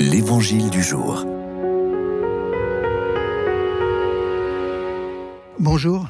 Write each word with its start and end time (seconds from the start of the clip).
L'Évangile 0.00 0.70
du 0.70 0.80
jour. 0.80 1.26
Bonjour. 5.58 6.08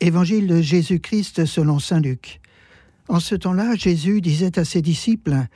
Évangile 0.00 0.46
de 0.46 0.60
Jésus-Christ 0.60 1.46
selon 1.46 1.78
Saint 1.78 2.00
Luc. 2.00 2.42
En 3.08 3.18
ce 3.18 3.34
temps-là, 3.34 3.74
Jésus 3.74 4.20
disait 4.20 4.58
à 4.58 4.66
ses 4.66 4.82
disciples, 4.82 5.46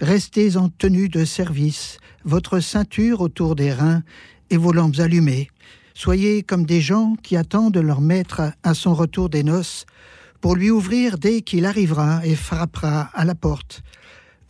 Restez 0.00 0.56
en 0.56 0.68
tenue 0.68 1.08
de 1.08 1.24
service, 1.24 1.98
votre 2.24 2.58
ceinture 2.58 3.20
autour 3.20 3.54
des 3.54 3.72
reins 3.72 4.02
et 4.50 4.56
vos 4.56 4.72
lampes 4.72 4.98
allumées. 4.98 5.50
Soyez 5.94 6.42
comme 6.42 6.66
des 6.66 6.80
gens 6.80 7.14
qui 7.22 7.36
attendent 7.36 7.78
leur 7.78 8.00
maître 8.00 8.42
à 8.64 8.74
son 8.74 8.92
retour 8.92 9.28
des 9.30 9.44
noces 9.44 9.86
pour 10.40 10.56
lui 10.56 10.72
ouvrir 10.72 11.16
dès 11.16 11.42
qu'il 11.42 11.64
arrivera 11.64 12.26
et 12.26 12.34
frappera 12.34 13.02
à 13.14 13.24
la 13.24 13.36
porte. 13.36 13.84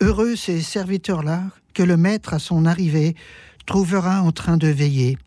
Heureux 0.01 0.35
ces 0.35 0.61
serviteurs-là 0.61 1.43
que 1.75 1.83
le 1.83 1.97
Maître 1.97 2.33
à 2.33 2.39
son 2.39 2.65
arrivée 2.65 3.15
trouvera 3.67 4.23
en 4.23 4.31
train 4.31 4.57
de 4.57 4.67
veiller. 4.67 5.19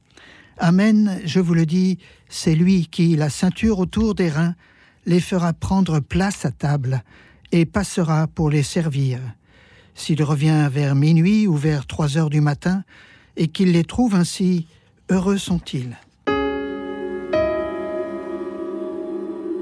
Amen, 0.57 1.21
je 1.25 1.39
vous 1.39 1.55
le 1.55 1.67
dis, 1.67 1.99
c'est 2.29 2.57
lui 2.57 2.89
qui, 2.89 3.15
la 3.15 3.31
ceinture 3.31 3.79
autour 3.79 4.17
des 4.17 4.31
reins, 4.31 4.57
les 5.07 5.21
fera 5.21 5.53
prendre 5.53 6.01
place 6.01 6.45
à 6.45 6.51
table 6.51 7.05
et 7.53 7.67
passera 7.67 8.27
pour 8.27 8.51
les 8.51 8.65
servir. 8.65 9.21
S'il 9.95 10.23
revient 10.23 10.69
vers 10.73 10.95
minuit 10.95 11.47
ou 11.47 11.55
vers 11.55 11.87
trois 11.87 12.17
heures 12.17 12.31
du 12.31 12.41
matin, 12.41 12.83
et 13.37 13.49
qu'il 13.49 13.73
les 13.73 13.85
trouve 13.85 14.15
ainsi, 14.15 14.67
heureux 15.11 15.39
sont-ils. 15.39 15.97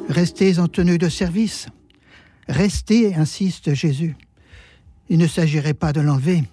Restez 0.08 0.58
en 0.58 0.68
tenue 0.68 0.98
de 0.98 1.08
service. 1.08 1.66
Restez, 2.48 3.14
insiste 3.14 3.74
Jésus. 3.74 4.16
Il 5.08 5.18
ne 5.18 5.26
s'agirait 5.26 5.74
pas 5.74 5.92
de 5.92 6.00
l'enlever, 6.00 6.44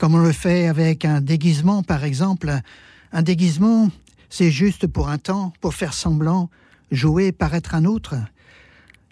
comme 0.00 0.14
on 0.14 0.22
le 0.22 0.32
fait 0.32 0.66
avec 0.66 1.04
un 1.04 1.20
déguisement, 1.20 1.82
par 1.82 2.04
exemple. 2.04 2.50
Un 3.12 3.20
déguisement, 3.20 3.90
c'est 4.30 4.50
juste 4.50 4.86
pour 4.86 5.10
un 5.10 5.18
temps, 5.18 5.52
pour 5.60 5.74
faire 5.74 5.92
semblant, 5.92 6.48
jouer, 6.90 7.32
paraître 7.32 7.74
un 7.74 7.84
autre. 7.84 8.14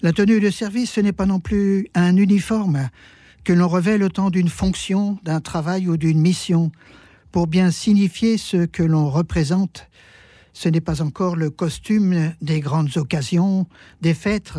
La 0.00 0.14
tenue 0.14 0.40
de 0.40 0.48
service, 0.48 0.92
ce 0.92 1.02
n'est 1.02 1.12
pas 1.12 1.26
non 1.26 1.40
plus 1.40 1.88
un 1.94 2.16
uniforme 2.16 2.88
que 3.44 3.52
l'on 3.52 3.68
revêt 3.68 3.98
le 3.98 4.08
temps 4.08 4.30
d'une 4.30 4.48
fonction, 4.48 5.18
d'un 5.24 5.42
travail 5.42 5.88
ou 5.88 5.98
d'une 5.98 6.22
mission, 6.22 6.72
pour 7.32 7.48
bien 7.48 7.70
signifier 7.70 8.38
ce 8.38 8.64
que 8.64 8.82
l'on 8.82 9.10
représente. 9.10 9.88
Ce 10.54 10.70
n'est 10.70 10.80
pas 10.80 11.02
encore 11.02 11.36
le 11.36 11.50
costume 11.50 12.32
des 12.40 12.60
grandes 12.60 12.96
occasions, 12.96 13.66
des 14.00 14.14
fêtes 14.14 14.54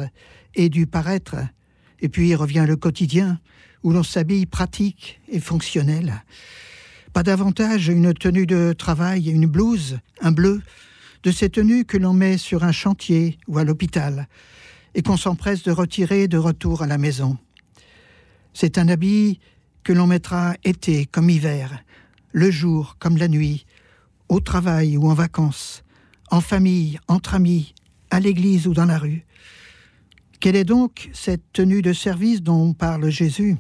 et 0.54 0.70
du 0.70 0.86
paraître. 0.86 1.38
Et 2.02 2.10
puis 2.10 2.36
revient 2.36 2.66
le 2.68 2.76
quotidien, 2.76 3.40
où 3.84 3.92
l'on 3.92 4.04
s'habille 4.04 4.46
pratique 4.46 5.20
et 5.30 5.40
fonctionnel. 5.40 6.24
Pas 7.14 7.24
davantage 7.24 7.88
une 7.88 8.14
tenue 8.14 8.46
de 8.46 8.74
travail, 8.78 9.30
une 9.30 9.48
blouse, 9.48 10.00
un 10.22 10.32
bleu, 10.32 10.62
de 11.24 11.32
ces 11.32 11.50
tenues 11.50 11.86
que 11.86 11.98
l'on 11.98 12.14
met 12.14 12.38
sur 12.38 12.64
un 12.64 12.72
chantier 12.72 13.38
ou 13.48 13.58
à 13.58 13.64
l'hôpital, 13.64 14.28
et 14.96 15.02
qu'on 15.02 15.18
s'empresse 15.18 15.64
de 15.64 15.72
retirer 15.72 16.28
de 16.28 16.38
retour 16.38 16.82
à 16.82 16.88
la 16.88 16.98
maison. 16.98 17.38
C'est 18.54 18.78
un 18.78 18.88
habit 18.88 19.40
que 19.84 19.94
l'on 19.94 20.08
mettra 20.08 20.56
été 20.64 21.06
comme 21.06 21.30
hiver, 21.30 21.84
le 22.32 22.52
jour 22.52 22.96
comme 23.00 23.18
la 23.18 23.28
nuit, 23.28 23.66
au 24.28 24.40
travail 24.40 24.98
ou 24.98 25.10
en 25.10 25.14
vacances, 25.14 25.84
en 26.32 26.42
famille, 26.42 27.00
entre 27.08 27.36
amis, 27.36 27.74
à 28.12 28.20
l'église 28.20 28.68
ou 28.68 28.74
dans 28.74 28.86
la 28.86 28.98
rue. 28.98 29.26
Quelle 30.40 30.56
est 30.56 30.64
donc 30.64 31.10
cette 31.12 31.52
tenue 31.52 31.82
de 31.82 31.92
service 31.92 32.42
dont 32.42 32.72
parle 32.72 33.10
Jésus? 33.10 33.58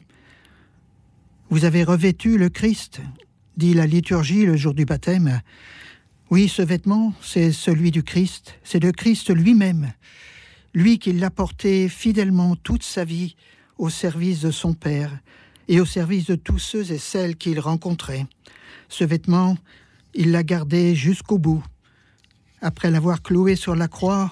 Vous 1.49 1.66
avez 1.66 1.83
revêtu 1.83 2.38
le 2.38 2.47
Christ, 2.47 3.02
dit 3.58 3.73
la 3.73 3.85
liturgie 3.85 4.45
le 4.45 4.55
jour 4.55 4.73
du 4.73 4.85
baptême. 4.85 5.41
Oui, 6.30 6.47
ce 6.47 6.61
vêtement, 6.61 7.13
c'est 7.22 7.51
celui 7.51 7.91
du 7.91 8.01
Christ, 8.01 8.56
c'est 8.63 8.79
de 8.79 8.91
Christ 8.91 9.29
lui-même, 9.29 9.91
lui 10.73 11.00
qui 11.00 11.12
l'a 11.12 11.29
porté 11.29 11.90
fidèlement 11.90 12.56
toute 12.56 12.84
sa 12.84 13.03
vie 13.03 13.35
au 13.78 13.90
service 13.90 14.40
de 14.40 14.51
son 14.51 14.73
Père 14.73 15.11
et 15.67 15.81
au 15.81 15.85
service 15.85 16.28
de 16.28 16.35
tous 16.35 16.59
ceux 16.59 16.94
et 16.94 16.97
celles 16.97 17.35
qu'il 17.35 17.59
rencontrait. 17.59 18.25
Ce 18.88 19.03
vêtement, 19.03 19.57
il 20.13 20.31
l'a 20.31 20.44
gardé 20.44 20.96
jusqu'au 20.96 21.40
bout. 21.40 21.61
Après 22.61 22.90
l'avoir 22.90 23.22
cloué 23.22 23.57
sur 23.57 23.75
la 23.75 23.90
croix, 23.90 24.31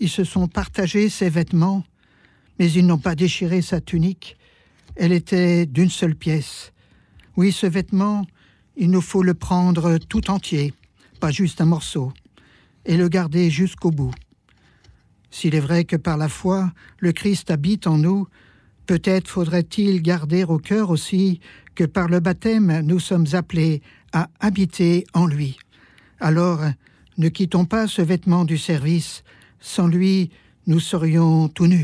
ils 0.00 0.08
se 0.08 0.24
sont 0.24 0.48
partagés 0.48 1.08
ses 1.08 1.30
vêtements, 1.30 1.84
mais 2.58 2.70
ils 2.70 2.86
n'ont 2.86 2.98
pas 2.98 3.14
déchiré 3.14 3.62
sa 3.62 3.80
tunique. 3.80 4.36
Elle 4.96 5.12
était 5.12 5.66
d'une 5.66 5.90
seule 5.90 6.14
pièce. 6.14 6.72
Oui, 7.36 7.52
ce 7.52 7.66
vêtement, 7.66 8.26
il 8.76 8.90
nous 8.90 9.00
faut 9.00 9.22
le 9.22 9.34
prendre 9.34 9.98
tout 9.98 10.30
entier, 10.30 10.74
pas 11.20 11.30
juste 11.30 11.60
un 11.60 11.66
morceau, 11.66 12.12
et 12.84 12.96
le 12.96 13.08
garder 13.08 13.50
jusqu'au 13.50 13.90
bout. 13.90 14.14
S'il 15.30 15.54
est 15.54 15.60
vrai 15.60 15.84
que 15.84 15.96
par 15.96 16.16
la 16.16 16.28
foi, 16.28 16.72
le 16.98 17.12
Christ 17.12 17.50
habite 17.50 17.86
en 17.86 17.98
nous, 17.98 18.26
peut-être 18.86 19.28
faudrait-il 19.28 20.00
garder 20.00 20.44
au 20.44 20.58
cœur 20.58 20.90
aussi 20.90 21.40
que 21.74 21.84
par 21.84 22.08
le 22.08 22.20
baptême, 22.20 22.80
nous 22.80 23.00
sommes 23.00 23.26
appelés 23.32 23.82
à 24.12 24.30
habiter 24.40 25.04
en 25.12 25.26
lui. 25.26 25.58
Alors, 26.20 26.60
ne 27.18 27.28
quittons 27.28 27.66
pas 27.66 27.86
ce 27.86 28.00
vêtement 28.00 28.44
du 28.44 28.56
service, 28.56 29.24
sans 29.60 29.86
lui, 29.86 30.30
nous 30.66 30.80
serions 30.80 31.48
tout 31.48 31.66
nus. 31.66 31.74